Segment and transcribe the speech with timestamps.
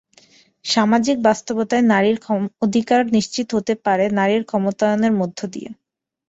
[0.65, 2.17] সামাজিক বাস্তবতায় নারীর
[2.61, 5.69] অধিকার নিশ্চিত হতে পারে নারীর ক্ষমতায়নের মধ্য দিয়ে।